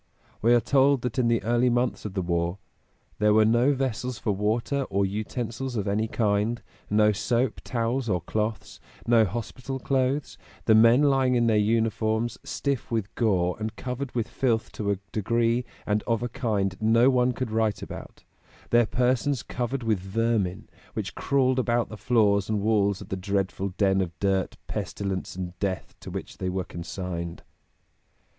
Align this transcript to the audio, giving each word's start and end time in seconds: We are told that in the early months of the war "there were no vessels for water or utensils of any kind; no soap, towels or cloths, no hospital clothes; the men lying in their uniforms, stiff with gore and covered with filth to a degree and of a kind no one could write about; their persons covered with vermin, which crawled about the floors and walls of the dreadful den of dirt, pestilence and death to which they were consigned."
We 0.41 0.55
are 0.55 0.59
told 0.59 1.03
that 1.03 1.19
in 1.19 1.27
the 1.27 1.43
early 1.43 1.69
months 1.69 2.05
of 2.05 2.15
the 2.15 2.23
war 2.23 2.57
"there 3.19 3.35
were 3.35 3.45
no 3.45 3.71
vessels 3.73 4.17
for 4.17 4.31
water 4.31 4.85
or 4.89 5.05
utensils 5.05 5.75
of 5.75 5.87
any 5.87 6.07
kind; 6.07 6.59
no 6.89 7.11
soap, 7.11 7.61
towels 7.63 8.09
or 8.09 8.19
cloths, 8.19 8.79
no 9.05 9.25
hospital 9.25 9.77
clothes; 9.77 10.39
the 10.65 10.73
men 10.73 11.03
lying 11.03 11.35
in 11.35 11.45
their 11.45 11.55
uniforms, 11.55 12.39
stiff 12.43 12.89
with 12.89 13.13
gore 13.13 13.55
and 13.59 13.75
covered 13.75 14.15
with 14.15 14.27
filth 14.27 14.71
to 14.71 14.89
a 14.89 14.97
degree 15.11 15.65
and 15.85 16.01
of 16.07 16.23
a 16.23 16.29
kind 16.29 16.77
no 16.81 17.11
one 17.11 17.31
could 17.31 17.51
write 17.51 17.83
about; 17.83 18.23
their 18.71 18.87
persons 18.87 19.43
covered 19.43 19.83
with 19.83 19.99
vermin, 19.99 20.67
which 20.95 21.13
crawled 21.13 21.59
about 21.59 21.89
the 21.89 21.95
floors 21.95 22.49
and 22.49 22.61
walls 22.61 23.01
of 23.01 23.09
the 23.09 23.15
dreadful 23.15 23.69
den 23.77 24.01
of 24.01 24.17
dirt, 24.19 24.57
pestilence 24.65 25.35
and 25.35 25.59
death 25.59 25.93
to 25.99 26.09
which 26.09 26.39
they 26.39 26.49
were 26.49 26.63
consigned." 26.65 27.43